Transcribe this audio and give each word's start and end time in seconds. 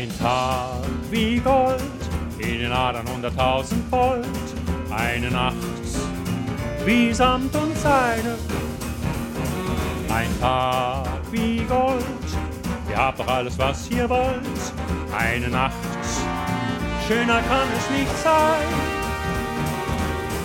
Ein 0.00 0.18
Tag 0.18 0.80
wie 1.10 1.36
Gold, 1.40 1.82
in 2.38 2.60
den 2.60 2.72
Adern 2.72 3.06
hunderttausend 3.06 3.92
Volt. 3.92 4.26
Eine 4.90 5.30
Nacht 5.30 5.54
wie 6.86 7.12
Samt 7.12 7.54
und 7.54 7.76
Seide. 7.76 8.38
Ein 10.08 10.40
Tag 10.40 11.06
wie 11.30 11.58
Gold, 11.64 12.02
ihr 12.88 12.96
habt 12.96 13.20
doch 13.20 13.28
alles, 13.28 13.58
was 13.58 13.90
ihr 13.90 14.08
wollt. 14.08 14.72
Eine 15.14 15.48
Nacht, 15.48 15.74
schöner 17.06 17.42
kann 17.42 17.68
es 17.76 17.90
nicht 17.90 18.16
sein. 18.24 18.68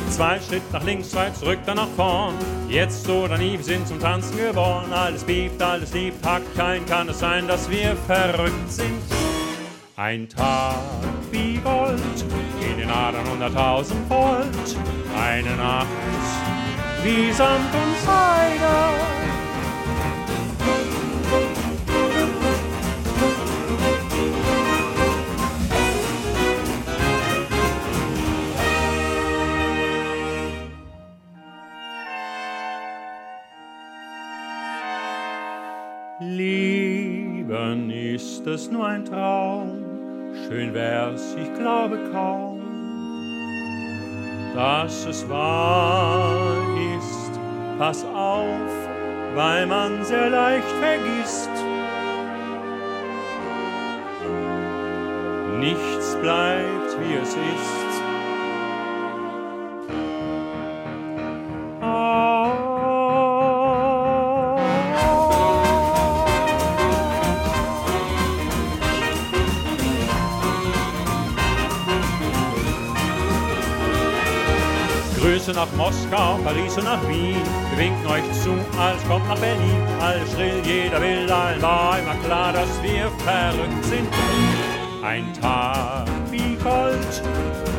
Zwei 0.09 0.38
Schritt 0.41 0.73
nach 0.73 0.83
links, 0.83 1.11
zwei 1.11 1.30
zurück, 1.30 1.59
dann 1.66 1.77
nach 1.77 1.88
vorn. 1.95 2.33
Jetzt 2.67 3.08
oder 3.08 3.38
nie, 3.38 3.58
wir 3.58 3.63
sind 3.63 3.88
zum 3.88 4.02
Tanzen 4.02 4.35
geboren. 4.35 4.91
Alles 4.91 5.23
biebt, 5.23 5.61
alles 5.61 5.94
liebt, 5.94 6.25
hackt 6.25 6.58
kein, 6.58 6.85
kann 6.85 7.08
es 7.08 7.19
sein, 7.19 7.47
dass 7.47 7.69
wir 7.69 7.95
verrückt 8.05 8.69
sind. 8.69 9.02
Ein 9.98 10.27
Tag 10.27 10.76
wie 11.31 11.55
Gold, 11.55 12.02
in 12.70 12.77
den 12.77 12.90
Adern 12.90 13.30
hunderttausend 13.31 14.09
Volt. 14.09 14.76
Eine 15.17 15.55
Nacht 15.55 15.88
wie 17.02 17.31
Samt 17.31 17.73
und 17.73 17.95
Seide. 18.05 18.66
Lieben 36.19 37.89
ist 37.89 38.45
es 38.45 38.69
nur 38.69 38.88
ein 38.88 39.06
Traum, 39.06 39.84
schön 40.47 40.73
wär's, 40.73 41.36
ich 41.36 41.53
glaube 41.55 42.00
kaum, 42.11 42.61
dass 44.53 45.05
es 45.05 45.28
wahr 45.30 46.64
ist. 46.97 47.39
Pass 47.78 48.05
auf, 48.05 48.72
weil 49.36 49.66
man 49.67 50.03
sehr 50.03 50.30
leicht 50.30 50.67
vergisst. 50.81 51.50
Nichts 55.59 56.16
bleibt, 56.22 56.97
wie 57.02 57.16
es 57.16 57.30
ist. 57.30 57.84
Grüße 75.19 75.52
nach 75.53 75.71
Moskau, 75.77 76.38
Paris 76.44 76.77
und 76.77 76.83
nach 76.83 77.02
Wien. 77.08 77.41
Wir 77.71 77.85
winken 77.85 78.08
euch 78.08 78.23
zu, 78.44 78.52
als 78.77 79.02
kommt 79.08 79.27
nach 79.27 79.39
Berlin. 79.39 79.81
Alles 80.02 80.31
schrill, 80.33 80.61
jeder 80.66 81.02
will, 81.02 81.31
allen 81.31 81.61
war 81.61 81.97
immer 81.99 82.16
klar, 82.25 82.52
dass 82.52 82.69
wir 82.83 83.09
verrückt 83.23 83.85
sind. 83.85 84.07
Ein 85.03 85.33
Tag 85.39 86.07
wie 86.31 86.55
Gold, 86.55 87.22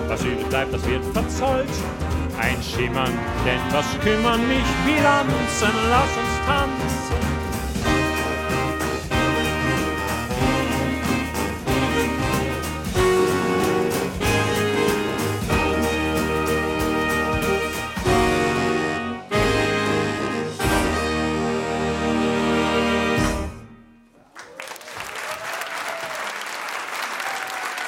was 0.08 0.22
übrig 0.22 0.48
bleibt, 0.48 0.72
das 0.72 0.86
wird 0.88 1.04
verzollt. 1.12 1.68
Ein 2.40 2.62
Schimmern, 2.62 3.12
denn 3.44 3.60
was 3.70 3.86
kümmern 4.00 4.46
mich 4.48 4.66
Bilanzen, 4.84 5.72
lass 5.90 6.16
uns 6.16 6.46
tanzen. 6.46 7.25